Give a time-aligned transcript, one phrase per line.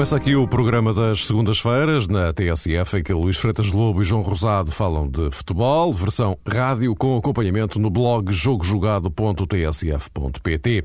[0.00, 4.22] começa aqui o programa das segundas-feiras na TSF, em que Luís Freitas Lobo e João
[4.22, 10.84] Rosado falam de futebol, versão rádio com acompanhamento no blog jogojogado.tsf.pt.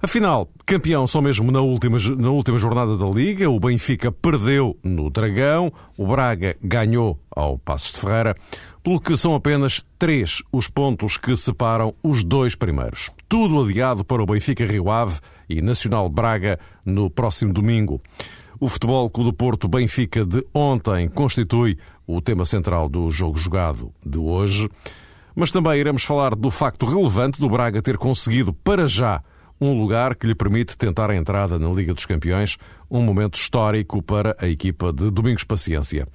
[0.00, 5.10] Afinal, campeão só mesmo na última, na última jornada da Liga, o Benfica perdeu no
[5.10, 8.36] Dragão, o Braga ganhou ao Passos de Ferreira,
[8.84, 13.10] pelo que são apenas três os pontos que separam os dois primeiros.
[13.28, 15.18] Tudo adiado para o Benfica Rio Ave
[15.48, 18.00] e Nacional Braga no próximo domingo.
[18.60, 23.92] O Futebol Clube do Porto Benfica de ontem constitui o tema central do jogo jogado
[24.04, 24.68] de hoje,
[25.34, 29.22] mas também iremos falar do facto relevante do Braga ter conseguido para já
[29.62, 32.56] um lugar que lhe permite tentar a entrada na Liga dos Campeões,
[32.90, 36.06] um momento histórico para a equipa de Domingos Paciência.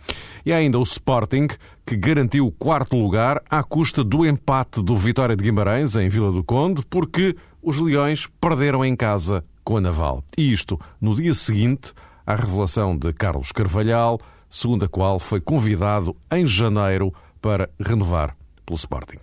[0.46, 1.48] E ainda o Sporting,
[1.86, 6.32] que garantiu o quarto lugar à custa do empate do Vitória de Guimarães em Vila
[6.32, 7.36] do Conde, porque
[7.68, 10.24] os Leões perderam em casa com a Naval.
[10.38, 11.92] E isto no dia seguinte
[12.26, 18.78] à revelação de Carlos Carvalhal, segundo a qual foi convidado em janeiro para renovar pelo
[18.78, 19.18] Sporting.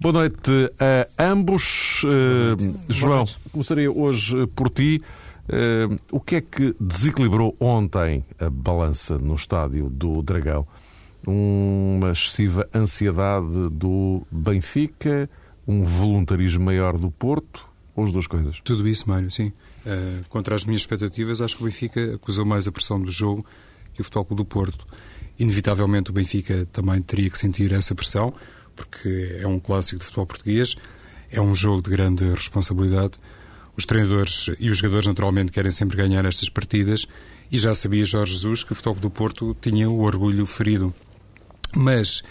[0.00, 2.04] Boa noite a ambos.
[2.04, 5.02] Uh, João, começaria hoje por ti.
[5.44, 10.66] Uh, o que é que desequilibrou ontem a balança no estádio do Dragão?
[11.26, 15.28] Uma excessiva ansiedade do Benfica,
[15.68, 18.58] um voluntarismo maior do Porto ou as duas coisas?
[18.64, 19.52] Tudo isso, Mário, sim.
[19.84, 23.44] Uh, contra as minhas expectativas, acho que o Benfica acusou mais a pressão do jogo
[23.92, 24.86] que o Futebol do Porto.
[25.38, 28.32] Inevitavelmente o Benfica também teria que sentir essa pressão
[28.78, 30.76] porque é um clássico de futebol português,
[31.30, 33.18] é um jogo de grande responsabilidade.
[33.76, 37.06] Os treinadores e os jogadores, naturalmente, querem sempre ganhar estas partidas
[37.50, 40.94] e já sabia Jorge Jesus que o Futebol do Porto tinha o orgulho ferido.
[41.74, 42.22] Mas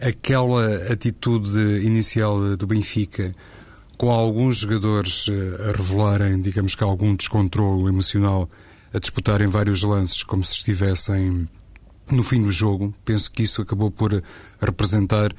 [0.00, 3.34] aquela atitude inicial do Benfica,
[3.96, 8.48] com alguns jogadores eh, a revelarem, digamos que, algum descontrolo emocional,
[8.92, 11.48] a disputarem vários lances como se estivessem
[12.10, 14.22] no fim do jogo, penso que isso acabou por
[14.60, 15.34] representar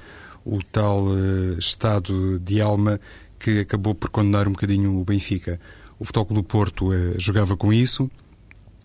[0.45, 2.99] o tal uh, estado de alma
[3.39, 5.59] que acabou por condenar um bocadinho o Benfica.
[5.99, 8.09] O Futebol do Porto uh, jogava com isso,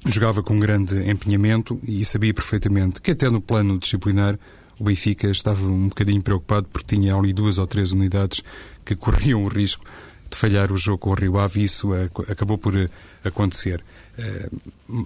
[0.06, 4.39] jogava com grande empenhamento e sabia perfeitamente que até no plano disciplinar
[4.82, 8.43] o Benfica estava um bocadinho preocupado porque tinha ali duas ou três unidades
[8.84, 9.84] que corriam o risco
[10.28, 11.91] de falhar o jogo com o Rio Ave e isso
[12.28, 12.75] acabou por
[13.22, 13.84] acontecer.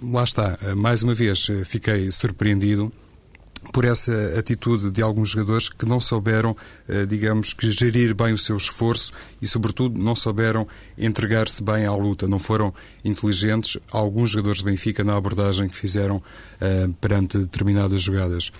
[0.02, 2.90] lá está, mais uma vez fiquei surpreendido
[3.72, 6.56] por essa atitude de alguns jogadores que não souberam,
[6.88, 9.10] eh, digamos, que gerir bem o seu esforço
[9.42, 12.72] e, sobretudo, não souberam entregar-se bem à luta, não foram
[13.04, 16.18] inteligentes alguns jogadores de Benfica na abordagem que fizeram
[17.00, 18.52] perante determinadas jogadas.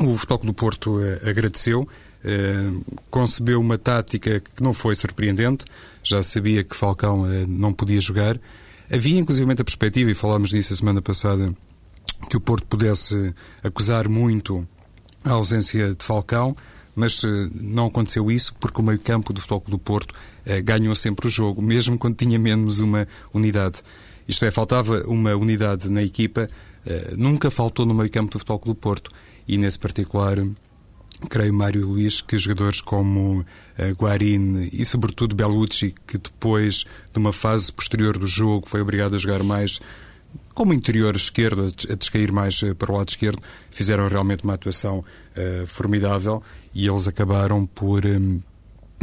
[0.00, 5.64] O Futebol do Porto uh, agradeceu, uh, concebeu uma tática que não foi surpreendente,
[6.02, 8.40] já sabia que Falcão não podia jogar.
[8.90, 11.54] Havia inclusive a perspectiva, e falámos disso a semana passada,
[12.28, 14.66] que o Porto pudesse acusar muito
[15.24, 16.54] a ausência de Falcão,
[16.94, 21.26] mas eh, não aconteceu isso porque o meio-campo do Futebol do Porto eh, ganhou sempre
[21.26, 23.82] o jogo, mesmo quando tinha menos uma unidade.
[24.26, 26.48] Isto é, faltava uma unidade na equipa,
[26.84, 29.10] eh, nunca faltou no meio-campo do Futebol do Porto
[29.50, 30.38] e nesse particular
[31.28, 33.44] creio Mário Luís que jogadores como uh,
[33.98, 39.18] Guarini e sobretudo Bellucci, que depois de uma fase posterior do jogo foi obrigado a
[39.18, 39.80] jogar mais
[40.54, 44.98] como interior esquerdo, a descair mais eh, para o lado esquerdo, fizeram realmente uma atuação
[44.98, 46.40] uh, formidável
[46.72, 48.40] e eles acabaram por um,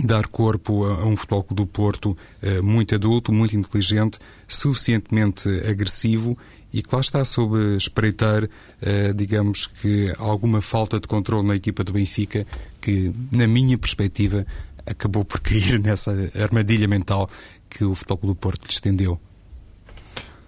[0.03, 6.37] dar corpo a, um futebol do Porto uh, muito adulto, muito inteligente, suficientemente agressivo
[6.71, 11.83] e que lá está sob espreitar, uh, digamos que alguma falta de controle na equipa
[11.83, 12.45] do Benfica,
[12.81, 14.45] que, na minha perspectiva,
[14.85, 17.29] acabou por cair nessa armadilha mental
[17.69, 19.19] que o futebol do Porto lhe estendeu.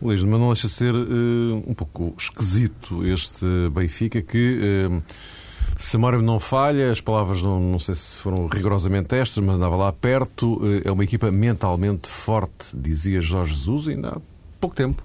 [0.02, 5.04] Luís, mas não deixa de ser uh, um pouco esquisito este Benfica que, uh,
[5.80, 9.56] se a memória não falha, as palavras não, não sei se foram rigorosamente estas, mas
[9.56, 14.18] andava lá perto, uh, é uma equipa mentalmente forte, dizia Jorge Jesus ainda há
[14.60, 15.02] pouco tempo.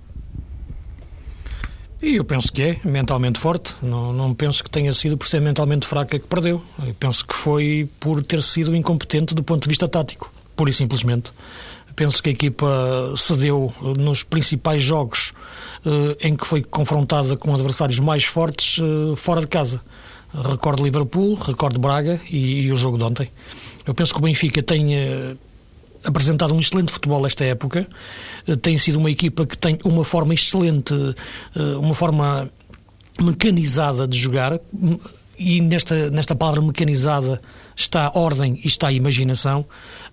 [2.02, 3.74] E eu penso que é mentalmente forte.
[3.80, 6.60] Não, não penso que tenha sido por ser mentalmente fraca que perdeu.
[6.86, 10.72] Eu penso que foi por ter sido incompetente do ponto de vista tático, pura e
[10.72, 11.32] simplesmente.
[11.96, 15.32] Penso que a equipa cedeu nos principais jogos
[15.86, 19.80] eh, em que foi confrontada com adversários mais fortes eh, fora de casa.
[20.34, 23.28] Recordo Liverpool, recordo Braga e, e o jogo de ontem.
[23.86, 25.36] Eu penso que o Benfica tem eh,
[26.02, 27.86] apresentado um excelente futebol esta época.
[28.60, 30.92] Tem sido uma equipa que tem uma forma excelente,
[31.80, 32.50] uma forma
[33.20, 34.58] mecanizada de jogar
[35.38, 37.40] e nesta, nesta palavra mecanizada
[37.76, 39.64] está ordem e está imaginação,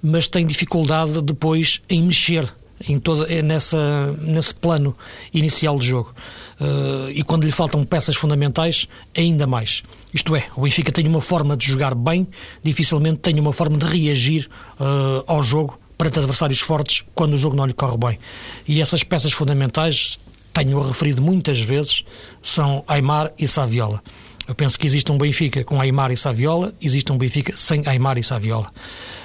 [0.01, 2.51] mas tem dificuldade depois em mexer
[2.87, 4.95] em toda, é nessa, nesse plano
[5.33, 6.13] inicial de jogo.
[6.59, 8.87] Uh, e quando lhe faltam peças fundamentais,
[9.17, 9.83] ainda mais.
[10.13, 12.27] Isto é, o Benfica tem uma forma de jogar bem,
[12.63, 14.49] dificilmente tem uma forma de reagir
[14.79, 18.19] uh, ao jogo perante adversários fortes quando o jogo não lhe corre bem.
[18.67, 20.19] E essas peças fundamentais,
[20.53, 22.03] tenho referido muitas vezes,
[22.41, 24.01] são Aymar e Saviola.
[24.47, 28.17] Eu penso que existe um Benfica com Aymar e Saviola, existe um Benfica sem Aymar
[28.17, 28.71] e Saviola.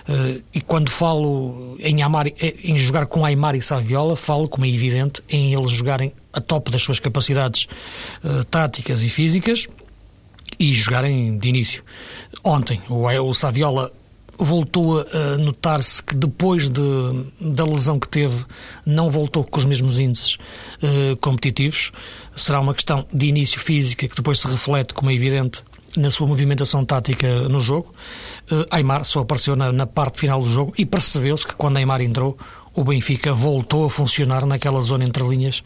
[0.08, 4.68] Uh, e quando falo em, Amar, em jogar com Aymar e Saviola, falo, como é
[4.68, 7.66] evidente, em eles jogarem a top das suas capacidades
[8.22, 9.66] uh, táticas e físicas
[10.58, 11.82] e jogarem de início.
[12.44, 13.92] Ontem, o, o Saviola
[14.38, 16.82] voltou a notar-se que depois de,
[17.40, 18.44] da lesão que teve,
[18.84, 21.92] não voltou com os mesmos índices uh, competitivos.
[22.34, 25.62] Será uma questão de início física que depois se reflete, como é evidente,
[25.96, 27.94] na sua movimentação tática no jogo.
[28.50, 32.00] Uh, Aymar só apareceu na, na parte final do jogo e percebeu-se que quando Aymar
[32.02, 32.36] entrou,
[32.74, 35.62] o Benfica voltou a funcionar naquela zona entre linhas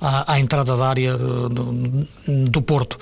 [0.00, 2.98] à, à entrada da área do, do, do Porto.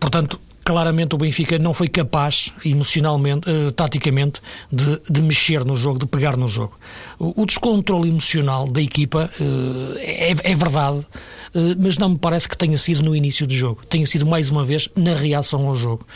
[0.00, 5.98] Portanto, claramente o Benfica não foi capaz, emocionalmente, uh, taticamente, de, de, mexer no jogo,
[5.98, 6.78] de pegar no jogo.
[7.18, 12.48] O, o descontrole emocional da equipa uh, é, é, verdade, uh, mas não me parece
[12.48, 13.84] que tenha sido no início do jogo.
[13.86, 16.06] Tenha sido, mais uma vez, na reação ao jogo.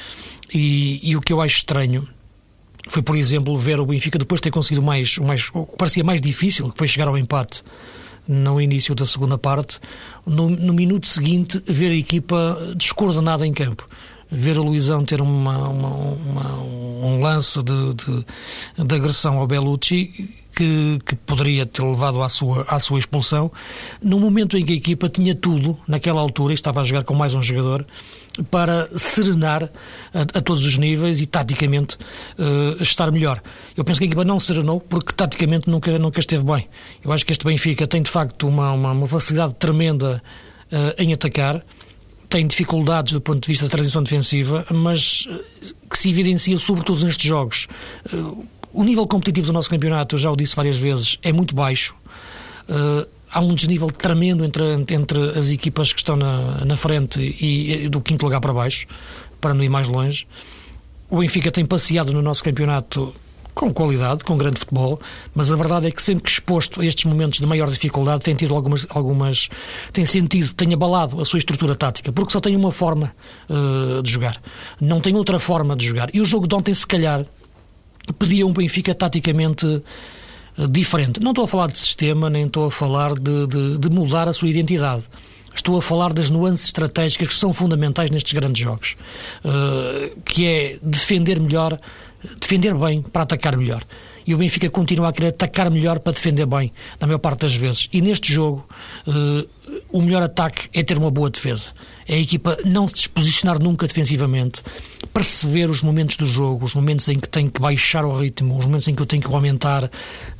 [0.53, 2.09] E, e o que eu acho estranho
[2.89, 6.05] foi, por exemplo, ver o Benfica depois de ter conseguido mais, mais o que parecia
[6.05, 7.63] mais difícil, que foi chegar ao empate
[8.29, 9.79] no início da segunda parte,
[10.25, 13.89] no, no minuto seguinte, ver a equipa descoordenada em campo
[14.31, 18.26] ver o Luizão ter uma, uma, uma, um lance de, de,
[18.84, 23.52] de, agressão ao Bellucci que, que, poderia ter levado à sua, à sua expulsão,
[24.02, 27.14] no momento em que a equipa tinha tudo, naquela altura, e estava a jogar com
[27.14, 27.87] mais um jogador,
[28.50, 29.70] para serenar
[30.12, 31.96] a, a todos os níveis e taticamente
[32.38, 33.43] uh, estar melhor.
[33.76, 36.69] Eu penso que a equipa não serenou porque taticamente nunca, nunca esteve bem.
[37.05, 40.23] Eu acho que este Benfica tem de facto uma, uma, uma facilidade tremenda
[40.73, 41.62] uh, em atacar
[42.28, 47.05] tem dificuldades do ponto de vista da transição defensiva, mas eh, que se evidencia sobretudo
[47.05, 47.67] nestes jogos.
[48.12, 48.17] Eh,
[48.73, 51.94] o nível competitivo do nosso campeonato, já o disse várias vezes, é muito baixo.
[52.69, 54.64] Eh, há um desnível tremendo entre,
[54.94, 58.87] entre as equipas que estão na, na frente e, e do quinto lugar para baixo,
[59.40, 60.26] para não ir mais longe.
[61.08, 63.14] O Benfica tem passeado no nosso campeonato
[63.56, 65.00] com qualidade, com grande futebol,
[65.35, 68.35] mas a verdade é que sempre que exposto a estes momentos de maior dificuldade tem
[68.35, 69.49] tido algumas, algumas
[69.94, 73.14] tem sentido, tem abalado a sua estrutura tática, porque só tem uma forma
[73.49, 74.38] uh, de jogar,
[74.79, 76.14] não tem outra forma de jogar.
[76.14, 77.25] E o jogo de ontem, se calhar,
[78.19, 81.19] pedia um Benfica taticamente uh, diferente.
[81.19, 84.35] Não estou a falar de sistema, nem estou a falar de, de, de mudar a
[84.35, 85.05] sua identidade.
[85.55, 88.97] Estou a falar das nuances estratégicas que são fundamentais nestes grandes jogos,
[89.43, 91.81] uh, que é defender melhor
[92.40, 93.84] defender bem para atacar melhor.
[94.26, 97.55] E o Benfica continua a querer atacar melhor para defender bem, na maior parte das
[97.55, 97.88] vezes.
[97.93, 98.67] E neste jogo,
[99.06, 99.49] uh,
[99.88, 101.69] o melhor ataque é ter uma boa defesa.
[102.08, 104.62] É a equipa não se disposicionar nunca defensivamente,
[105.14, 108.64] perceber os momentos do jogo, os momentos em que tem que baixar o ritmo, os
[108.64, 109.88] momentos em que eu tenho que aumentar,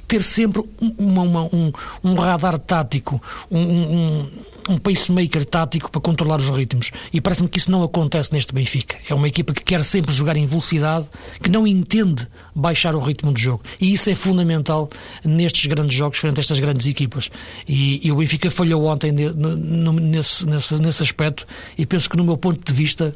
[0.06, 0.62] ter sempre
[0.98, 1.72] uma, uma, um,
[2.03, 3.20] um radar tático,
[3.51, 4.31] um, um
[4.69, 6.91] um pacemaker tático para controlar os ritmos.
[7.13, 8.96] E parece-me que isso não acontece neste Benfica.
[9.08, 11.06] É uma equipa que quer sempre jogar em velocidade,
[11.41, 13.63] que não entende baixar o ritmo do jogo.
[13.81, 14.91] E isso é fundamental
[15.25, 17.31] nestes grandes jogos, frente a estas grandes equipas.
[17.69, 21.46] E, e o Benfica falhou ontem nesse, nesse, nesse aspecto,
[21.79, 23.15] e penso que, no meu ponto de vista,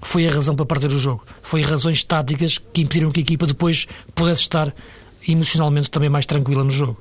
[0.00, 1.24] foi a razão para perder o jogo.
[1.42, 4.72] Foi razões táticas que impediram que a equipa depois pudesse estar
[5.26, 6.98] emocionalmente também mais tranquila no jogo.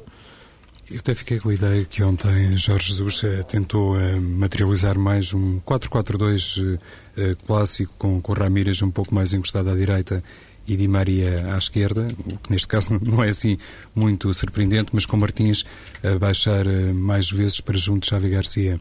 [0.92, 5.34] Eu até fiquei com a ideia que ontem Jorge Jesus eh, tentou eh, materializar mais
[5.34, 6.78] um 4-4-2
[7.16, 10.22] eh, clássico com, com Ramírez um pouco mais encostado à direita
[10.68, 12.10] e Di Maria à esquerda,
[12.44, 13.58] que neste caso não é assim
[13.96, 15.64] muito surpreendente, mas com Martins
[16.04, 18.78] a baixar mais vezes para junto de Xavi Garcia.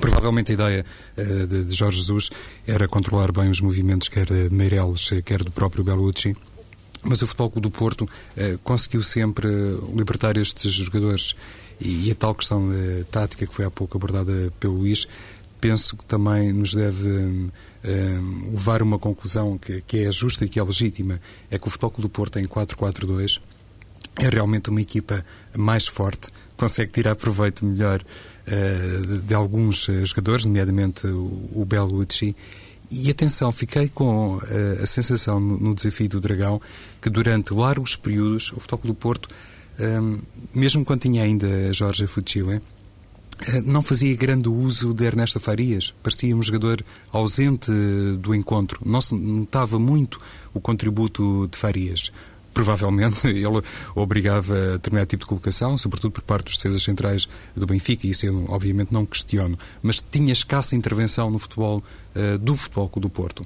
[0.00, 2.30] Provavelmente a ideia de, de Jorge Jesus
[2.64, 6.36] era controlar bem os movimentos quer de Meireles, quer do próprio Bellucci
[7.04, 9.48] mas o Futebol Clube do Porto uh, conseguiu sempre
[9.94, 11.36] libertar estes jogadores.
[11.80, 15.06] E, e a tal questão uh, tática que foi há pouco abordada pelo Luís,
[15.60, 20.48] penso que também nos deve uh, levar a uma conclusão que, que, é justa e
[20.48, 21.20] que é legítima.
[21.50, 23.40] É que o Futebol Clube do Porto em 4-4-2
[24.20, 25.24] é realmente uma equipa
[25.56, 28.04] mais forte, consegue tirar proveito melhor
[28.46, 32.36] de, de, alguns jogadores, nomeadamente o, o Bellucci,
[32.90, 36.60] e atenção, fiquei com uh, a sensação no, no, desafio do Dragão
[37.00, 39.28] que durante largos períodos o Futebol do Porto,
[39.78, 40.20] um, ehm,
[40.54, 42.62] mesmo quando tinha ainda Jorge Fuchile, uh,
[43.64, 45.94] não fazia grande uso de Ernesto Farias.
[46.02, 47.70] Parecia um jogador ausente
[48.18, 48.80] do encontro.
[48.84, 50.20] Não se notava muito
[50.52, 52.12] o contributo de Farias.
[52.54, 53.62] Provavelmente ele
[53.94, 58.10] obrigava a determinado tipo de colocação, sobretudo por parte dos defesas centrais do Benfica, e
[58.10, 61.82] isso eu obviamente não questiono, mas tinha escassa intervenção no futebol
[62.14, 63.44] uh, do Futebol do Porto.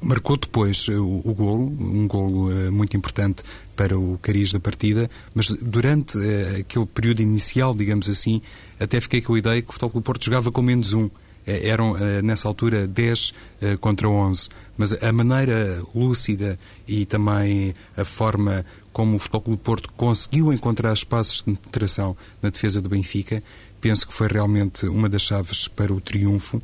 [0.00, 3.42] Marcou depois uh, o, o golo, um golo uh, muito importante
[3.76, 6.18] para o cariz da partida, mas durante
[6.58, 8.40] aquele período inicial, digamos assim,
[8.80, 11.08] até fiquei com a ideia que o Futebol do Porto jogava com menos um.
[11.46, 17.74] Eh, eram eh, nessa altura 10 eh, contra 11, mas a maneira lúcida e também
[17.96, 22.88] a forma como o Futebol Clube Porto conseguiu encontrar espaços de penetração na defesa do
[22.88, 23.42] Benfica,
[23.80, 26.62] penso que foi realmente uma das chaves para o triunfo.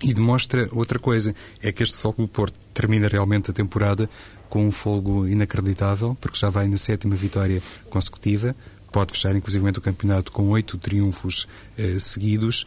[0.00, 4.08] E demonstra outra coisa, é que este Futebol Clube Porto termina realmente a temporada
[4.48, 7.60] com um fogo inacreditável, porque já vai na sétima vitória
[7.90, 8.54] consecutiva,
[8.92, 12.64] pode fechar inclusivamente o campeonato com oito triunfos eh, seguidos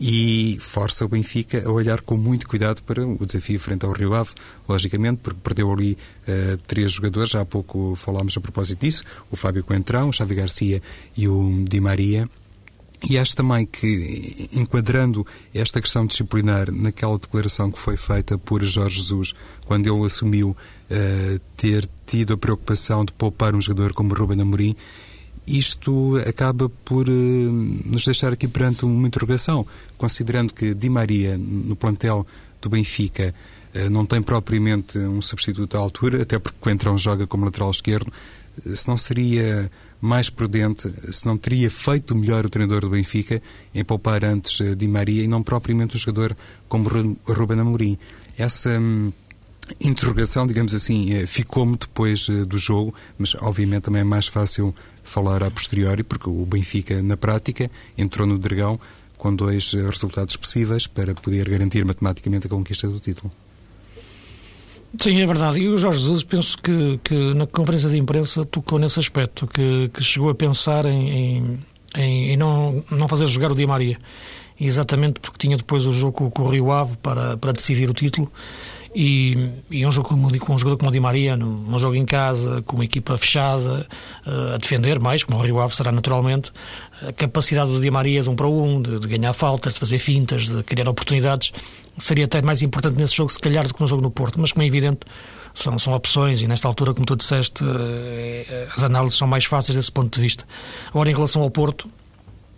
[0.00, 4.14] e força o Benfica a olhar com muito cuidado para o desafio frente ao Rio
[4.14, 4.30] Ave,
[4.66, 5.92] logicamente, porque perdeu ali
[6.26, 10.34] uh, três jogadores, já há pouco falámos a propósito disso, o Fábio Coentrão, o Xavi
[10.34, 10.80] Garcia
[11.14, 12.26] e o Di Maria.
[13.08, 18.98] E acho também que, enquadrando esta questão disciplinar naquela declaração que foi feita por Jorge
[18.98, 19.34] Jesus,
[19.66, 24.76] quando ele assumiu uh, ter tido a preocupação de poupar um jogador como Ruben Amorim,
[25.58, 29.66] isto acaba por uh, nos deixar aqui perante uma interrogação,
[29.98, 32.26] considerando que Di Maria, no plantel
[32.60, 33.34] do Benfica,
[33.74, 38.08] uh, não tem propriamente um substituto à altura, até porque Coentrão joga como lateral esquerdo,
[38.64, 43.42] uh, se não seria mais prudente, se não teria feito melhor o treinador do Benfica
[43.74, 46.36] em poupar antes Di Maria e não propriamente um jogador
[46.68, 46.88] como
[47.26, 47.98] Ruben Amorim.
[48.38, 48.78] Essa...
[48.78, 49.12] Um,
[49.80, 55.50] interrogação, digamos assim, ficou-me depois do jogo, mas obviamente também é mais fácil falar a
[55.50, 58.78] posteriori, porque o Benfica, na prática, entrou no Dragão
[59.20, 63.30] com dois eh, resultados possíveis para poder garantir matematicamente a conquista do título.
[64.98, 65.60] Sim, é verdade.
[65.60, 69.90] E o Jorge Jesus, penso que, que na conferência de imprensa tocou nesse aspecto, que,
[69.90, 71.60] que chegou a pensar em,
[71.94, 73.98] em, em, não, não fazer jogar o Di Maria.
[74.58, 78.30] Exatamente porque tinha depois o jogo com o Rio Ave para, para decidir o título
[78.94, 82.04] e, e um jogo como, com um jogador como o Di Maria, num, jogo em
[82.04, 83.86] casa, com uma equipa fechada,
[84.26, 86.50] uh, a defender mais, como o Rio Ave será naturalmente,
[87.06, 89.98] a capacidade do Di Maria de um para um, de, de, ganhar faltas, de fazer
[89.98, 91.52] fintas, de criar oportunidades,
[91.98, 94.40] seria até mais importante nesse jogo, se calhar, do que no jogo no Porto.
[94.40, 95.00] Mas, como é evidente,
[95.54, 99.76] são, são opções e, nesta altura, como tu disseste, uh, as análises são mais fáceis
[99.76, 100.44] desse ponto de vista.
[100.88, 101.88] Agora, em relação ao Porto,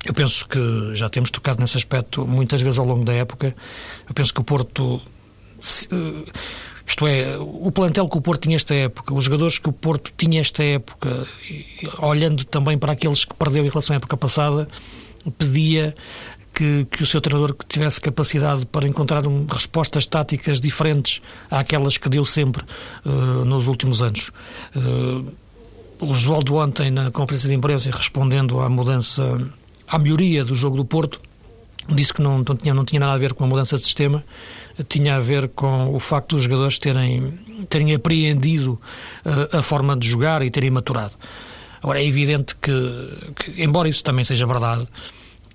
[0.07, 3.55] eu penso que já temos tocado nesse aspecto muitas vezes ao longo da época.
[4.09, 5.22] Eu penso que o Porto eh,
[6.87, 10.13] isto é, o plantel que o Porto tinha esta época, os jogadores que o Porto
[10.17, 11.27] tinha esta época,
[11.99, 14.69] olhando também para aqueles que perdeu em relação à época passada,
[15.39, 15.95] pedia
[16.53, 22.09] que, que o seu treinador tivesse capacidade para encontrar um, respostas táticas diferentes àquelas que
[22.09, 22.65] deu sempre
[23.05, 24.31] uh, nos últimos anos.
[24.77, 25.33] Uh,
[26.01, 29.41] o Josualdo ontem, na conferência de imprensa, respondendo à mudança,
[29.87, 31.21] à melhoria do jogo do Porto,
[31.89, 34.23] disse que não, não, tinha, não tinha nada a ver com a mudança de sistema,
[34.89, 37.39] tinha a ver com o facto dos jogadores terem,
[37.69, 38.81] terem apreendido
[39.25, 41.13] uh, a forma de jogar e terem maturado.
[41.83, 42.73] Agora, é evidente que,
[43.37, 44.87] que, embora isso também seja verdade,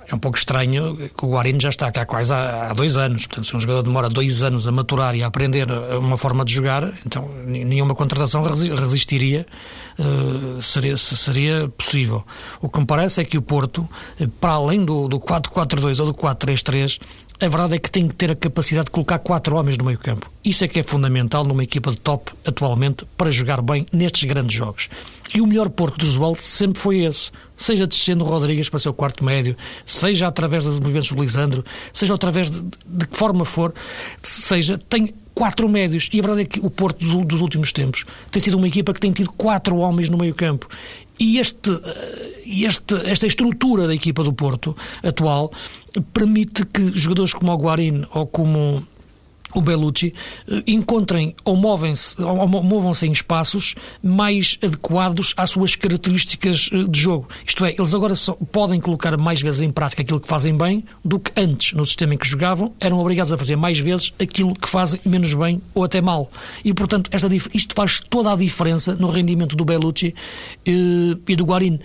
[0.09, 3.27] é um pouco estranho que o Guarino já está cá quase há, há, dois anos.
[3.27, 5.69] Portanto, se um jogador demora dois anos a maturar e a aprender
[5.99, 9.45] uma forma de jogar, então nenhuma contratação resistiria,
[9.99, 12.23] uh, seria, seria possível.
[12.61, 13.87] O que me parece é que o Porto,
[14.19, 16.99] eh, para além do, do 4-4-2 ou do 4-3-3,
[17.39, 19.99] a verdade é que tem que ter a capacidade de colocar quatro homens no meio
[19.99, 20.29] campo.
[20.43, 24.55] Isso é que é fundamental numa equipa de top atualmente para jogar bem nestes grandes
[24.55, 24.89] jogos.
[25.33, 27.29] E o melhor Porto do Oswaldo sempre foi esse.
[27.55, 31.63] Seja descendo o Rodrigues para ser o quarto médio, seja através dos movimentos do Lisandro,
[31.93, 33.73] seja através de, de que forma for,
[34.21, 36.09] seja, tem quatro médios.
[36.11, 38.99] E a verdade é que o Porto dos últimos tempos tem sido uma equipa que
[38.99, 40.67] tem tido quatro homens no meio campo.
[41.19, 45.51] E este, eh, este, esta estrutura da equipa do Porto atual
[46.11, 48.83] permite que jogadores como o Guarin ou como
[49.53, 50.13] o Bellucci,
[50.49, 57.27] eh, encontrem ou movem-se movam-se em espaços mais adequados às suas características eh, de jogo.
[57.45, 60.83] Isto é, eles agora só, podem colocar mais vezes em prática aquilo que fazem bem
[61.03, 64.53] do que antes, no sistema em que jogavam, eram obrigados a fazer mais vezes aquilo
[64.53, 66.29] que fazem menos bem ou até mal.
[66.63, 70.13] E, portanto, esta, isto faz toda a diferença no rendimento do Bellucci
[70.65, 71.79] eh, e do Guarin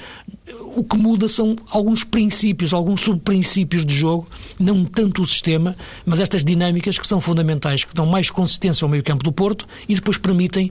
[0.75, 4.26] o que muda são alguns princípios, alguns subprincípios de jogo,
[4.59, 8.88] não tanto o sistema, mas estas dinâmicas que são fundamentais, que dão mais consistência ao
[8.88, 10.71] meio-campo do Porto e depois permitem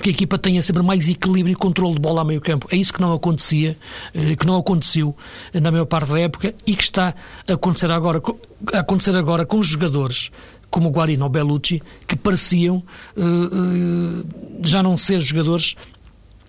[0.00, 2.68] que a equipa tenha sempre mais equilíbrio e controle de bola ao meio-campo.
[2.70, 3.76] É isso que não acontecia,
[4.14, 5.16] eh, que não aconteceu
[5.52, 7.14] na maior parte da época e que está
[7.48, 8.22] a acontecer agora,
[8.72, 10.30] a acontecer agora com os jogadores
[10.70, 12.76] como o Guarino ou Bellucci, que pareciam
[13.16, 14.24] uh, uh,
[14.64, 15.74] já não ser jogadores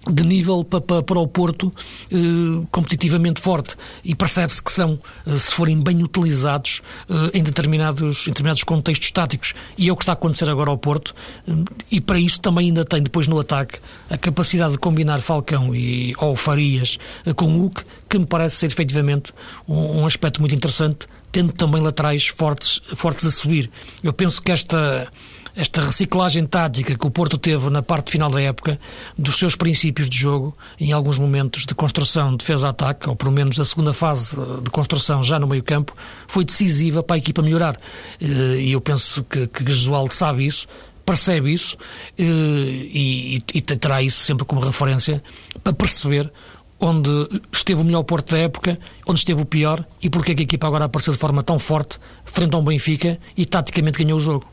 [0.10, 1.72] de nível para, para, o Porto
[2.12, 3.76] eh, competitivamente forte.
[4.04, 9.12] E percebe-se que são, eh, se forem bem utilizados eh, em, determinados, em determinados contextos
[9.12, 9.54] táticos.
[9.78, 11.14] E é o que está a acontecer agora ao Porto.
[11.48, 11.52] Eh,
[11.92, 13.80] e para isso também ainda tem depois no ataque
[14.10, 18.66] a capacidade de combinar Falcão e, ou Farias eh, com Hulk que me parece ser
[18.66, 19.32] efetivamente
[19.68, 23.72] um, um aspecto muito interessante tendo também laterais fortes, fortes a subir.
[24.04, 25.08] Eu penso que esta
[25.56, 28.80] esta reciclagem tática que o Porto teve na parte final da época,
[29.18, 33.66] dos seus princípios de jogo, em alguns momentos de construção, defesa-ataque, ou pelo menos a
[33.66, 35.96] segunda fase de construção já no meio-campo,
[36.28, 37.78] foi decisiva para a equipa melhorar.
[38.20, 40.68] Eh, e eu penso que, que Gesualdo sabe isso,
[41.06, 41.78] percebe isso
[42.18, 45.22] eh, e, e, terá isso sempre como referência
[45.64, 46.32] para perceber
[46.80, 47.10] onde
[47.52, 50.44] esteve o melhor Porto da época, onde esteve o pior e porque é que a
[50.44, 54.22] equipa agora apareceu de forma tão forte frente a um Benfica e taticamente ganhou o
[54.22, 54.46] jogo.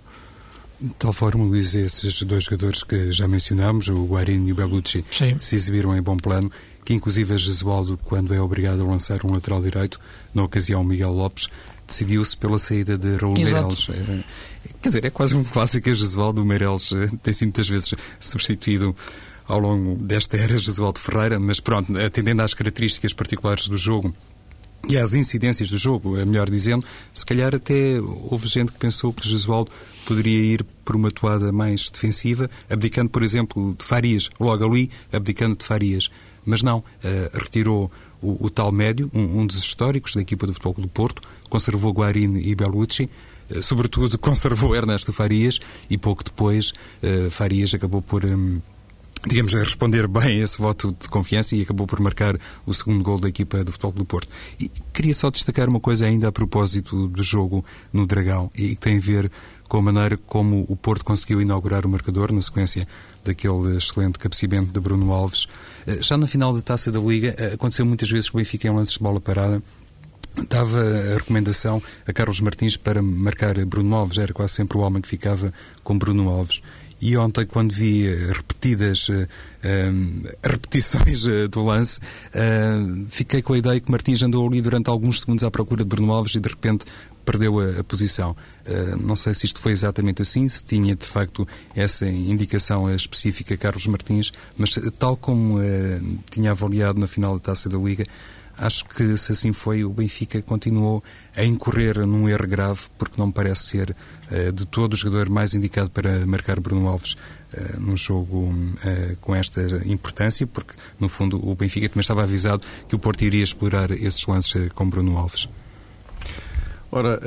[0.81, 5.05] De tal forma, Luís, esses dois jogadores que já mencionámos, o Guarini e o Bellucci,
[5.11, 5.37] Sim.
[5.41, 6.51] se exibiram em bom plano,
[6.85, 9.99] que inclusive a Jesualdo, quando é obrigado a lançar um lateral direito,
[10.33, 11.49] na ocasião Miguel Lopes,
[11.87, 13.89] decidiu-se pela saída de Raul Meireles.
[13.89, 14.25] É,
[14.81, 16.43] quer dizer, é quase um clássico a Jesualdo.
[16.43, 18.95] O Meireles eh, tem sido muitas vezes substituído
[19.49, 24.15] ao longo desta era Jesualdo Ferreira, mas pronto, atendendo às características particulares do jogo,
[24.87, 29.13] e às incidências do jogo, é melhor dizendo, se calhar até houve gente que pensou
[29.13, 29.71] que Jesualdo
[30.07, 35.57] poderia ir por uma toada mais defensiva, abdicando, por exemplo, de Farias, logo ali, abdicando
[35.57, 36.11] de Farias.
[36.47, 36.85] Mas não, uh,
[37.35, 37.91] retirou
[38.23, 41.21] o, o, tal médio, um, um, dos históricos da equipa do Futebol do Porto,
[41.51, 43.11] conservou Guarini e Bellucci,
[43.51, 48.25] uh, sobretudo conservou Ernesto Farias e pouco depois uh, Farias acabou por.
[48.25, 48.63] Um,
[49.27, 53.03] digamos, a responder bem a esse voto de confiança e acabou por marcar o segundo
[53.03, 54.29] gol da equipa do Futebol do Porto.
[54.59, 58.77] E queria só destacar uma coisa ainda a propósito do jogo no Dragão e que
[58.77, 59.31] tem a ver
[59.69, 62.87] com a maneira como o Porto conseguiu inaugurar o marcador na sequência
[63.25, 65.47] daquele excelente cabecimento de Bruno Alves.
[65.87, 68.67] Eh, já na final da Taça da Liga eh, aconteceu muitas vezes que o Benfica
[68.67, 69.63] em lances de bola parada
[70.49, 75.03] dava a recomendação a Carlos Martins para marcar Bruno Alves, era quase sempre o homem
[75.03, 75.53] que ficava
[75.83, 76.63] com Bruno Alves.
[77.01, 79.27] E ontem, quando vi eh, repetidas uh,
[80.43, 85.21] repetições uh, do lance, uh, fiquei com a ideia que Martins andou ali durante alguns
[85.21, 86.85] segundos à procura de Bruno Alves e de repente
[87.25, 88.35] perdeu a, a posição.
[89.01, 93.87] não sei se isto foi exatamente assim, se tinha de facto essa indicação específica Carlos
[93.87, 95.59] Martins, mas tal como
[96.31, 98.07] tinha avaliado na final da Taça da Liga,
[98.59, 101.03] Acho que, se assim foi, o Benfica continuou
[101.37, 103.97] a incorrer num erro grave, porque não parece ser
[104.31, 109.17] uh, de todo o jogador mais indicado para marcar Bruno Alves uh, num jogo uh,
[109.21, 113.45] com esta importância, porque, no fundo, o Benfica também estava avisado que o Porto iria
[113.45, 115.49] explorar esses lances com Bruno Alves.
[116.91, 117.21] Ora,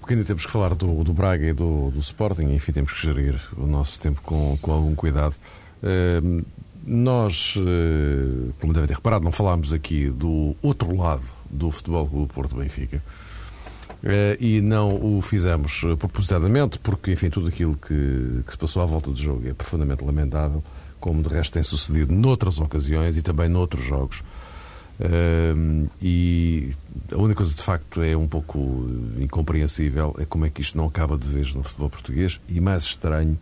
[0.00, 3.02] porque ainda temos que falar do, do Braga e do, do Sporting, enfim, temos que
[3.02, 5.36] gerir o nosso tempo com, com algum cuidado.
[6.86, 12.26] Nós, eh, como devem ter reparado, não falámos aqui do outro lado do futebol do
[12.26, 13.02] Porto Benfica.
[14.02, 18.82] Eh, e não o fizemos eh, propositadamente, porque, enfim, tudo aquilo que, que se passou
[18.82, 20.62] à volta do jogo é profundamente lamentável,
[21.00, 24.22] como de resto tem sucedido noutras ocasiões e também noutros jogos.
[26.02, 26.70] e
[27.10, 28.86] a única coisa de facto é um pouco
[29.18, 32.84] incompreensível é como é que isto não acaba de vez no futebol português e mais
[32.84, 33.38] estranho,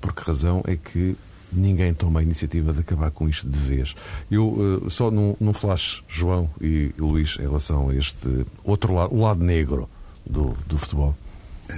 [0.00, 1.16] por que razão é que
[1.52, 3.94] ninguém toma a iniciativa de acabar com isto de vez.
[4.30, 9.14] Eu, uh, só num, num flash, João e Luís, em relação a este outro lado,
[9.14, 9.88] o lado negro
[10.26, 11.14] do, do futebol.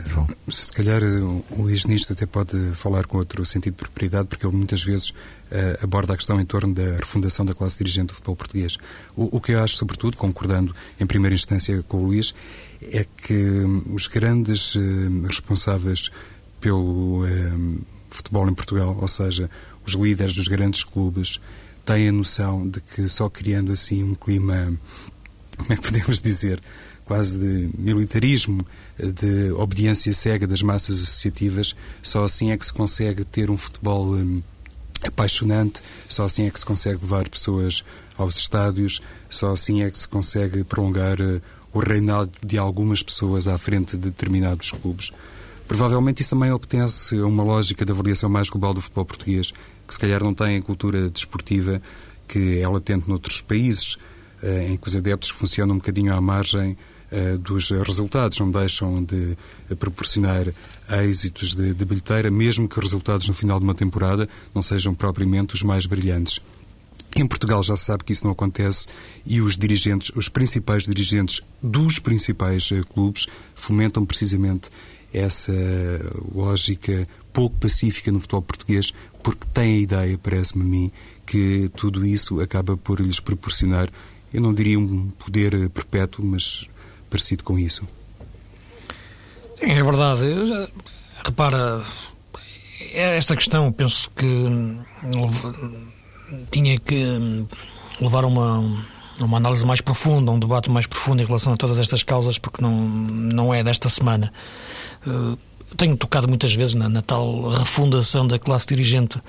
[0.06, 0.26] João.
[0.48, 4.44] Se calhar eh, o Luís nisto até pode falar com outro sentido de propriedade, porque
[4.46, 8.14] ele muitas vezes uh, aborda a questão em torno da refundação da classe dirigente do
[8.14, 8.76] futebol português.
[9.14, 12.34] O, o, que eu acho, sobretudo, concordando em primeira instância com o Luís,
[12.82, 14.80] é que um, os grandes uh,
[15.26, 16.10] responsáveis
[16.60, 17.24] pelo
[18.14, 19.50] futebol em Portugal, ou seja,
[19.86, 21.40] os líderes dos grandes clubes
[21.84, 24.72] têm a noção de que só criando assim um clima,
[25.56, 26.60] como é que podemos dizer,
[27.04, 28.64] quase de militarismo,
[28.98, 34.14] de obediência cega das massas associativas, só assim é que se consegue ter um futebol
[34.14, 34.42] hum,
[35.06, 37.84] apaixonante, só assim é que se consegue levar pessoas
[38.16, 43.48] aos estádios, só assim é que se consegue prolongar uh, o reinado de algumas pessoas
[43.48, 45.10] à frente de determinados clubes.
[45.66, 49.52] Provavelmente isso também obtence a uma lógica de avaliação mais global do futebol português,
[49.86, 51.80] que se calhar não tem a cultura desportiva
[52.28, 53.96] que ela tem noutros países,
[54.42, 56.76] eh, em que os adeptos funcionam um bocadinho à margem
[57.10, 59.36] eh, dos resultados, não deixam de
[59.76, 60.46] proporcionar
[61.02, 64.94] êxitos de, de bilheteira, mesmo que os resultados no final de uma temporada não sejam
[64.94, 66.40] propriamente os mais brilhantes.
[67.16, 68.88] Em Portugal já se sabe que isso não acontece
[69.24, 74.68] e os dirigentes, os principais dirigentes dos principais eh, clubes, fomentam precisamente
[75.14, 75.52] essa
[76.34, 80.92] lógica pouco pacífica no futebol português, porque tem a ideia, parece-me a mim,
[81.26, 83.88] que tudo isso acaba por lhes proporcionar,
[84.32, 86.68] eu não diria um poder perpétuo, mas
[87.08, 87.86] parecido com isso.
[89.60, 90.24] É verdade.
[91.24, 91.82] Repara,
[92.92, 94.26] esta questão penso que
[96.50, 97.46] tinha que
[98.00, 98.84] levar uma,
[99.20, 102.60] uma análise mais profunda, um debate mais profundo em relação a todas estas causas, porque
[102.60, 104.32] não, não é desta semana.
[105.06, 105.38] Uh,
[105.76, 109.20] tenho tocado muitas vezes na, na, tal refundação da classe dirigente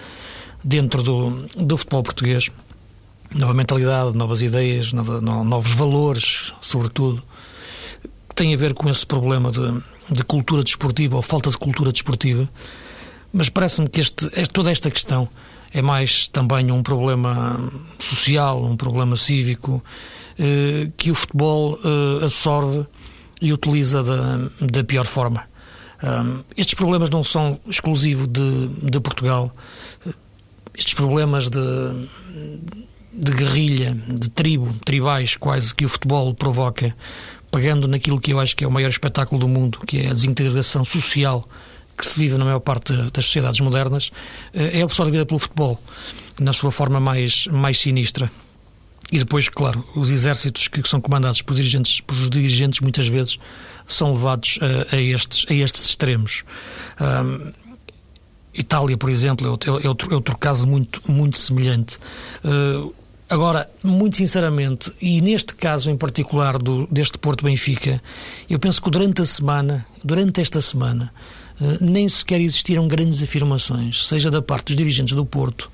[0.63, 2.49] dentro do, do futebol português.
[3.33, 5.03] Nova mentalidade, novas ideias, no,
[5.43, 7.21] novos valores, sobretudo,
[8.29, 11.91] que tem a ver com esse problema de, de cultura desportiva ou falta de cultura
[11.91, 12.49] desportiva.
[13.33, 15.27] Mas parece-me que este, toda esta questão
[15.73, 19.83] é mais também um problema social, um problema cívico,
[20.39, 22.85] eh, que o futebol eh, absorve
[23.41, 25.43] e utiliza da, da pior forma.
[26.05, 29.51] Um, estes problemas não são exclusivos de, de Portugal.
[30.77, 31.59] Estes problemas de,
[33.11, 36.95] de guerrilha, de tribo, tribais quase que o futebol provoca,
[37.49, 40.13] pegando naquilo que eu acho que é o maior espetáculo do mundo, que é a
[40.13, 41.47] desintegração social
[41.97, 44.11] que se vive na maior parte das sociedades modernas,
[44.53, 45.81] eh, é absorvida pelo futebol,
[46.39, 48.29] na sua forma mais, mais sinistra.
[49.11, 53.39] E depois, claro, os exércitos que são comandados por dirigentes, por dirigentes muitas vezes
[53.87, 56.43] são levados a, a estes, a estes extremos.
[56.99, 57.51] Um,
[58.57, 61.97] Itália, por exemplo, é, é, outro, é outro caso muito, muito semelhante.
[62.43, 62.93] Uh,
[63.29, 68.01] agora, muito sinceramente, e neste caso em particular do, deste Porto Benfica,
[68.49, 71.11] eu penso que durante a semana, durante esta semana,
[71.59, 75.69] uh, nem sequer existiram grandes afirmações, seja da parte dos dirigentes do Porto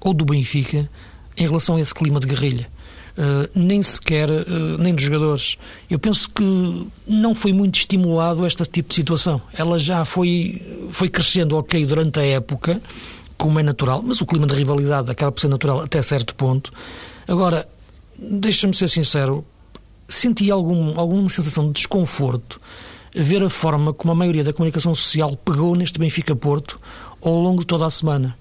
[0.00, 0.90] ou do Benfica,
[1.36, 2.68] em relação a esse clima de guerrilha.
[3.18, 5.56] Uh, nem sequer, uh, nem dos jogadores.
[5.90, 9.42] Eu penso que não foi muito estimulado este tipo de situação.
[9.52, 12.80] Ela já foi, foi crescendo, ok, durante a época,
[13.36, 16.72] como é natural, mas o clima de rivalidade acaba por ser natural até certo ponto.
[17.26, 17.68] Agora,
[18.16, 19.44] deixa-me ser sincero,
[20.06, 22.60] senti algum, alguma sensação de desconforto
[23.14, 26.78] ver a forma como a maioria da comunicação social pegou neste Benfica Porto
[27.20, 28.36] ao longo de toda a semana.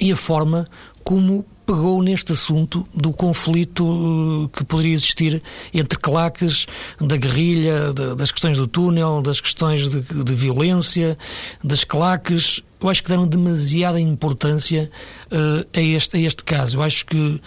[0.00, 0.66] E a forma
[1.02, 5.42] como pegou neste assunto do conflito uh, que poderia existir
[5.74, 6.66] entre claques,
[6.98, 11.18] da guerrilha, das questões do túnel, das questões de, de, violência,
[11.62, 12.62] das claques.
[12.80, 14.90] Eu acho que deram demasiada importância
[15.26, 16.78] uh, a, este, a este caso.
[16.78, 17.38] Eu acho que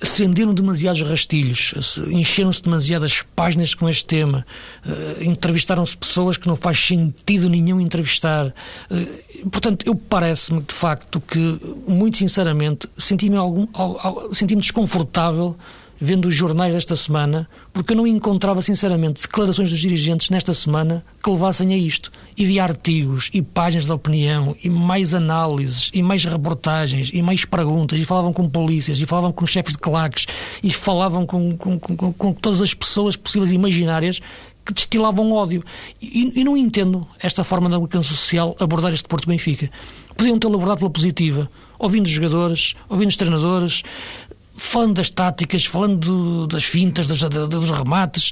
[0.00, 4.44] acenderam demasiados rastilhos, encheram-se demasiadas páginas com este tema,
[4.84, 8.54] uh, entrevistaram-se pessoas que não faz sentido nenhum entrevistar.
[8.90, 13.66] Uh, portanto, eu parece-me de facto que, muito sinceramente, senti-me algum,
[14.32, 15.56] senti-me desconfortável
[16.00, 21.04] vendo os jornais desta semana, porque eu não encontrava, sinceramente, declarações dos dirigentes nesta semana
[21.22, 22.10] que levassem a isto.
[22.36, 27.44] E vi artigos, e páginas de opinião, e mais análises, e mais reportagens, e mais
[27.44, 30.26] perguntas, e falavam com polícias, e falavam com chefes de claques,
[30.62, 34.20] e falavam com, com, com, com todas as pessoas possíveis e imaginárias
[34.64, 35.62] que destilavam ódio.
[36.00, 39.70] E, e não entendo esta forma da comunicação social abordar este Porto Benfica.
[40.16, 43.82] Podiam tê-lo abordado pela positiva, ouvindo os jogadores, ouvindo os treinadores,
[44.60, 48.30] falando das táticas, falando das fintas, das, dos remates,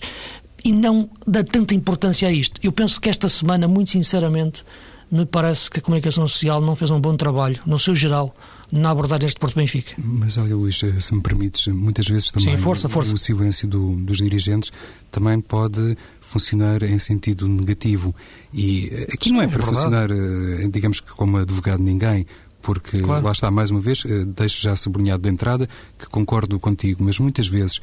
[0.62, 2.60] e não dá tanta importância a isto.
[2.62, 4.62] Eu penso que esta semana, muito sinceramente,
[5.10, 8.36] me parece que a comunicação social não fez um bom trabalho, no seu geral,
[8.70, 9.94] na abordagem deste Porto Benfica.
[9.96, 13.14] Mas olha, Luís, se me permites, muitas vezes também Sim, força, força.
[13.14, 14.70] o silêncio do, dos dirigentes
[15.10, 18.14] também pode funcionar em sentido negativo.
[18.52, 22.26] E aqui Sim, não é, é para funcionar, eh, digamos que como advogado ninguém,
[22.68, 23.24] porque claro.
[23.24, 25.66] lá está, mais uma vez, eh, deixo já sublinhado de entrada
[25.98, 27.80] que concordo contigo, mas muitas vezes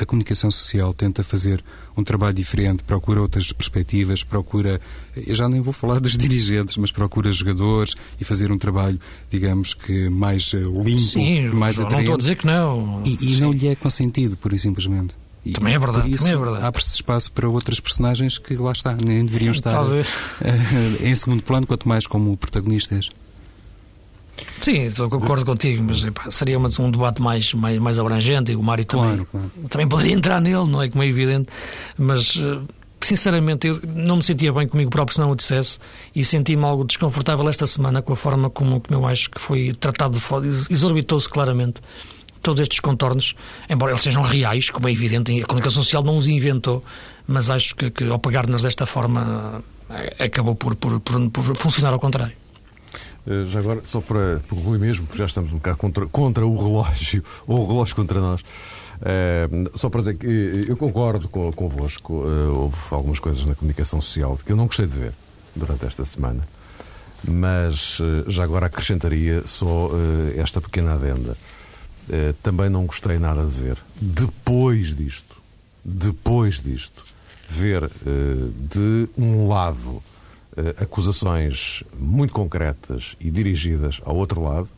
[0.00, 1.60] a comunicação social tenta fazer
[1.96, 4.80] um trabalho diferente, procura outras perspectivas, procura,
[5.16, 9.74] eu já nem vou falar dos dirigentes, mas procura jogadores e fazer um trabalho, digamos
[9.74, 11.94] que mais eh, limpo, Sim, mais atraente.
[11.94, 13.02] Não estou a dizer que não.
[13.04, 15.16] E, e não lhe é consentido, pura e simplesmente.
[15.44, 16.64] E também é verdade, isso, também é verdade.
[16.64, 19.82] Abre-se espaço para outras personagens que lá está, nem deveriam estar
[21.02, 23.10] em segundo plano, quanto mais como protagonistas.
[24.60, 29.24] Sim, concordo contigo, mas seria um debate mais, mais, mais abrangente e o Mário também,
[29.24, 31.48] claro, também poderia entrar nele, não é como é evidente,
[31.96, 32.60] mas eh,
[33.00, 35.78] sinceramente eu não me sentia bem comigo próprio se não o dissesse
[36.14, 39.72] e senti-me algo desconfortável esta semana com a forma como, como eu acho que foi
[39.72, 41.80] tratado de fora, exorbitou-se claramente
[42.42, 43.34] todos estes contornos,
[43.68, 46.84] embora eles sejam reais, como é evidente, a comunicação social não os inventou,
[47.26, 51.92] mas acho que, que ao pegar-nos desta forma eh, acabou por, por, por, por funcionar
[51.92, 52.34] ao contrário.
[53.28, 56.56] Eh, já agora, só para concluir mesmo, porque já estamos um bocado contra, contra o
[56.56, 58.40] relógio, ou o relógio contra nós.
[58.40, 64.36] Uh, só para dizer que eu concordo com, convosco, houve algumas coisas na comunicação social
[64.44, 65.12] que eu não gostei de ver
[65.54, 66.48] durante esta semana.
[67.22, 69.90] Mas já agora acrescentaria só
[70.36, 71.36] esta pequena adenda.
[72.44, 73.76] Também não gostei nada de ver.
[74.00, 75.36] Depois disto,
[75.84, 77.04] depois disto,
[77.48, 77.90] ver
[78.70, 80.00] de um lado
[80.80, 84.68] acusações muito concretas e dirigidas ao outro lado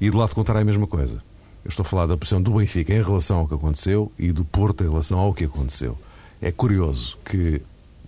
[0.00, 1.22] e do lado contrário a mesma coisa.
[1.64, 4.44] Eu estou a falar da posição do Benfica em relação ao que aconteceu e do
[4.44, 5.98] Porto em relação ao que aconteceu.
[6.40, 7.60] É curioso que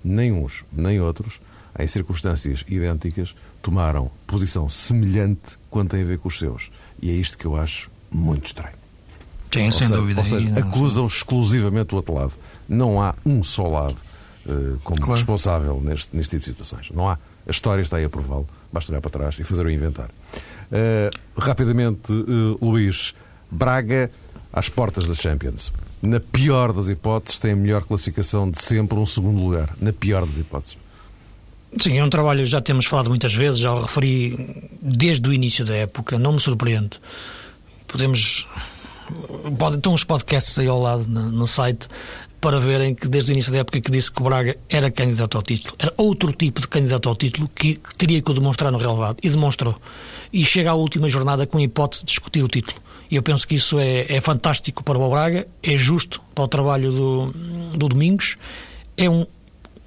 [0.05, 1.41] nem uns nem outros,
[1.79, 6.71] em circunstâncias idênticas, tomaram posição semelhante quando tem a ver com os seus.
[7.03, 8.77] E é isto que eu acho muito estranho.
[9.53, 10.21] Sim, ou sem seja, dúvida.
[10.21, 12.33] Ou seja, acusam exclusivamente o outro lado.
[12.69, 13.97] Não há um só lado
[14.49, 15.15] uh, como claro.
[15.15, 16.91] responsável neste, neste tipo de situações.
[16.91, 17.19] Não há.
[17.47, 18.47] A história está aí a prová-lo.
[18.73, 20.15] Basta olhar para trás e fazer o inventário.
[20.71, 23.15] Uh, rapidamente, uh, Luís,
[23.51, 24.11] Braga
[24.53, 25.73] às portas da Champions.
[26.03, 29.75] Na pior das hipóteses, tem a melhor classificação de sempre, um segundo lugar.
[29.81, 30.77] Na pior das hipóteses.
[31.79, 35.65] Sim, é um trabalho, já temos falado muitas vezes, já o referi desde o início
[35.65, 36.99] da época, não me surpreende.
[37.87, 38.47] Podemos.
[39.59, 41.89] Pode, estão uns podcasts aí ao lado no, no site
[42.41, 45.37] para verem que desde o início da época que disse que o Braga era candidato
[45.37, 45.75] ao título.
[45.79, 49.19] Era outro tipo de candidato ao título que, que teria que o demonstrar no relevado.
[49.23, 49.77] E demonstrou.
[50.33, 52.81] E chega à última jornada com a hipótese de discutir o título.
[53.11, 56.49] E eu penso que isso é, é fantástico para o Braga, é justo para o
[56.49, 57.33] trabalho do,
[57.77, 58.37] do Domingos,
[58.97, 59.27] é um,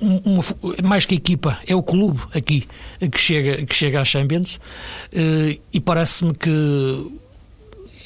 [0.02, 0.44] uma,
[0.84, 2.68] mais que equipa, é o clube aqui
[3.00, 4.60] que chega, que chega à Champions
[5.14, 6.50] eh, e parece-me que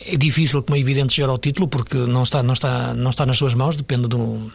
[0.06, 3.26] é difícil, como é evidente, chegar ao título porque não está, não está, não está
[3.26, 4.52] nas suas mãos, depende do,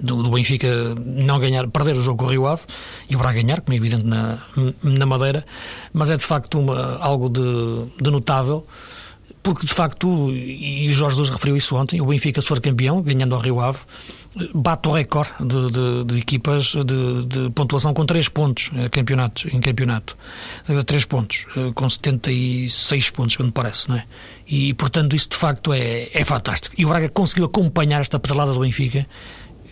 [0.00, 0.68] do, do, Benfica
[1.04, 2.62] não ganhar, perder o jogo com o Rio Ave
[3.08, 4.38] e o Braga ganhar, como é evidente na,
[4.82, 5.46] na Madeira,
[5.92, 7.42] mas é de facto uma, algo de,
[8.02, 8.66] de notável
[9.42, 13.34] porque de facto, e Jorge Jesus referiu isso ontem, o Benfica, se for campeão, ganhando
[13.34, 13.78] ao Rio Ave,
[14.54, 19.48] bate o recorde de, de, de equipas de, de, pontuação com 3 pontos em campeonato,
[19.48, 20.16] em campeonato.
[20.86, 24.04] 3 pontos, eh, com 76 pontos, quando parece, não é?
[24.46, 26.74] E portanto, isso de facto é, é fantástico.
[26.78, 29.06] E o Braga conseguiu acompanhar esta pedalada do Benfica.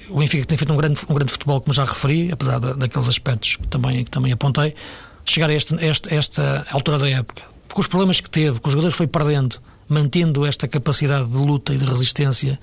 [0.08, 3.56] O Benfica tem feito um grande, um grande futebol, como já referi, apesar daqueles aspectos
[3.56, 4.74] que também, que também apontei.
[5.24, 7.42] Chegar a, este, este, esta altura da época,
[7.74, 9.56] com os problemas que teve, com os jogadores foi perdendo,
[9.88, 12.58] mantendo esta capacidade de luta e de resistência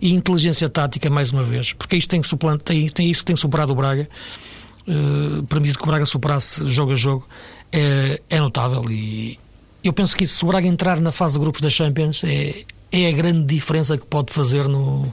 [0.00, 2.28] e inteligência tática mais uma vez, porque isto tem que
[2.64, 4.08] tem, tem isso que tem superado o Braga,
[4.88, 7.26] uh, permitido que o Braga superasse jogo a jogo,
[7.72, 9.38] é, é notável e
[9.82, 13.08] eu penso que se o Braga entrar na fase de grupos da Champions é, é
[13.08, 15.12] a grande diferença que pode fazer no,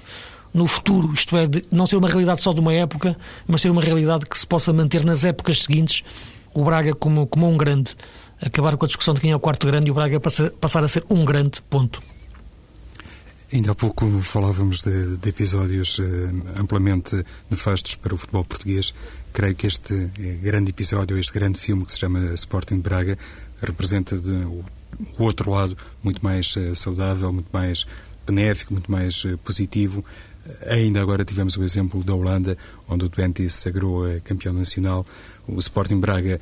[0.53, 3.69] no futuro, isto é, de não ser uma realidade só de uma época, mas ser
[3.69, 6.03] uma realidade que se possa manter nas épocas seguintes
[6.53, 7.95] o Braga como, como um grande
[8.41, 10.87] acabar com a discussão de quem é o quarto grande e o Braga passar a
[10.87, 12.01] ser um grande ponto.
[13.51, 16.03] Ainda há pouco falávamos de, de episódios uh,
[16.57, 18.93] amplamente nefastos para o futebol português.
[19.31, 23.17] Creio que este eh, grande episódio, este grande filme que se chama Sporting Braga,
[23.61, 24.65] representa de, o,
[25.17, 27.85] o, outro lado muito mais uh, saudável, muito mais
[28.25, 30.03] benéfico, muito mais positivo.
[30.65, 32.57] Ainda agora tivemos o exemplo da Holanda,
[32.89, 35.05] onde o Twente se sagrou campeão nacional.
[35.47, 36.39] O Sporting Braga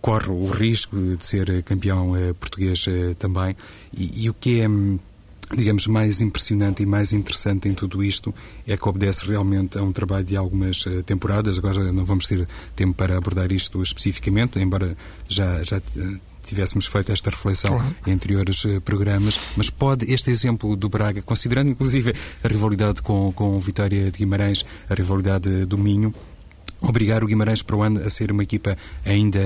[0.00, 3.56] corre o risco de ser campeão eh, português eh, também.
[3.96, 4.98] E, e o que é hum,
[5.54, 8.34] digamos, mais impressionante e mais interessante em tudo isto
[8.66, 11.58] é que obedece realmente a um trabalho de algumas uh, temporadas.
[11.58, 14.96] Agora não vamos ter tempo para abordar isto especificamente, embora
[15.28, 15.80] já, já
[16.42, 17.94] tivéssemos feito esta reflexão uhum.
[18.06, 23.32] em anteriores uh, programas, mas pode este exemplo do Braga, considerando inclusive a rivalidade com,
[23.32, 26.12] com Vitória de Guimarães, a rivalidade do Minho,
[26.80, 29.40] obrigar o Guimarães para o ano a ser uma equipa ainda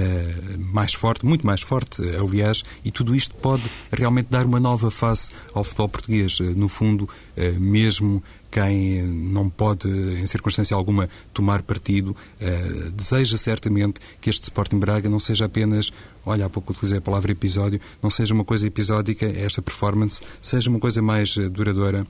[0.59, 3.63] mais forte, muito mais forte, aliás, e tudo isto pode
[3.93, 6.39] realmente dar uma nova face ao futebol português.
[6.57, 14.01] No fundo, eh, mesmo quem não pode, em circunstância alguma, tomar partido, eh, deseja certamente
[14.21, 15.93] que este Sporting Braga não seja apenas,
[16.27, 20.69] olha, há pouco utilizei a palavra episódio, não seja uma coisa episódica, esta performance, seja
[20.69, 22.07] uma coisa mais eh, duradoura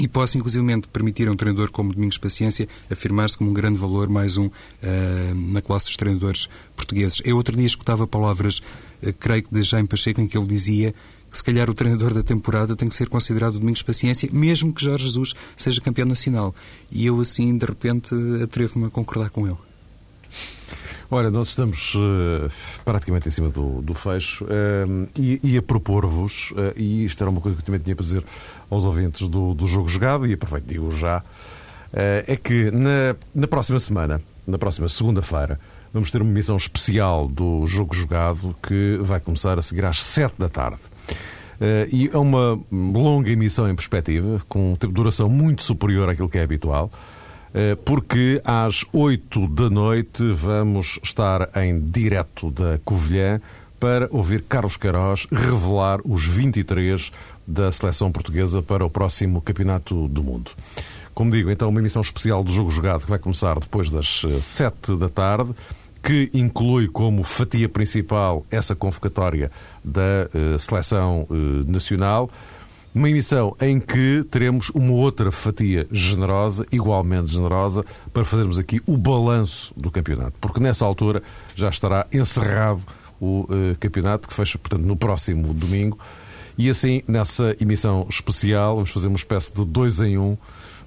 [0.00, 4.08] e possa, inclusivamente, permitir a um treinador como Domingos Paciência afirmar-se como um grande valor,
[4.08, 4.50] mais um, uh,
[5.52, 7.20] na classe dos treinadores portugueses.
[7.22, 8.60] Eu outro dia escutava palavras,
[9.02, 10.94] uh, creio que de Jaime Pacheco, em que ele dizia
[11.30, 14.82] que se calhar o treinador da temporada tem que ser considerado Domingos Paciência, mesmo que
[14.82, 16.54] Jorge Jesus seja campeão nacional.
[16.90, 19.58] E eu, assim, de repente, atrevo-me a concordar com ele.
[21.10, 22.48] Olha, nós estamos uh,
[22.84, 27.28] praticamente em cima do, do fecho uh, e, e, a propor-vos, uh, e isto era
[27.28, 28.22] uma coisa que eu também tinha para dizer
[28.70, 31.22] aos ouvintes do, do jogo jogado, e aproveito, digo já,
[31.92, 35.58] é que na, na próxima semana, na próxima segunda-feira,
[35.92, 40.34] vamos ter uma emissão especial do jogo jogado que vai começar a seguir às 7
[40.38, 40.78] da tarde.
[41.60, 46.42] Uh, e é uma longa emissão em perspectiva, com duração muito superior àquilo que é
[46.42, 46.90] habitual.
[47.54, 53.40] Eh, porque às 8 da noite vamos estar em direto da Covilhã
[53.78, 57.10] para ouvir Carlos Queiroz revelar os 23
[57.46, 60.50] da seleção portuguesa para o próximo Campeonato do Mundo.
[61.14, 64.92] Como digo, então, uma emissão especial do Jogo Jogado que vai começar depois das 7
[64.92, 65.52] eh, da tarde,
[66.02, 69.50] que inclui como fatia principal essa convocatória
[69.84, 72.30] da uh, seleção uh, nacional.
[72.92, 78.96] Uma emissão em que teremos uma outra fatia generosa, igualmente generosa, para fazermos aqui o
[78.96, 80.32] balanço do campeonato.
[80.40, 81.22] Porque nessa altura
[81.54, 82.84] já estará encerrado
[83.20, 85.98] o uh, campeonato, que fecha, portanto, no próximo domingo.
[86.58, 90.36] E assim, nessa emissão especial, vamos fazer uma espécie de dois em um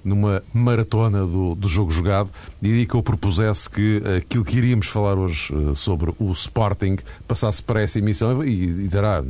[0.04, 2.30] numa maratona do, do jogo jogado
[2.62, 7.62] e que eu propusesse que aquilo que iríamos falar hoje eh, sobre o Sporting passasse
[7.62, 9.22] para essa emissão e, e dará,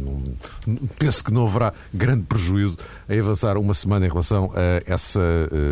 [0.98, 2.76] penso que não haverá grande prejuízo
[3.08, 5.20] em avançar uma semana em relação a essa,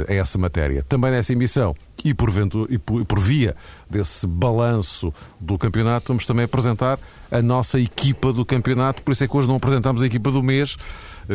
[0.09, 0.85] eh, a essa matéria.
[0.89, 2.31] Também nessa emissão e por,
[2.69, 3.55] e por, via
[3.89, 6.99] desse balanço do campeonato, vamos também apresentar
[7.31, 10.43] a nossa equipa do campeonato, por isso é que hoje não apresentamos a equipa do
[10.43, 10.77] mês,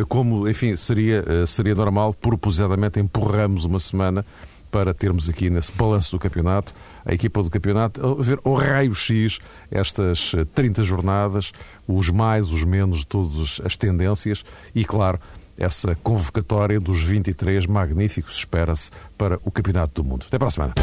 [0.07, 4.25] como, enfim, seria, eh, seria normal, propositadamente empurramos uma semana
[4.69, 6.73] para termos aqui nesse balanço do campeonato
[7.07, 9.39] a equipa do campeonato, a ver o raio-x
[9.71, 11.53] estas 30 eh, jornadas,
[11.87, 14.43] os mais, os menos de todas as tendências
[14.75, 15.17] e, claro,
[15.57, 20.25] essa convocatória dos 23 magníficos, espera-se, para o Campeonato do Mundo.
[20.27, 20.73] Até para a semana.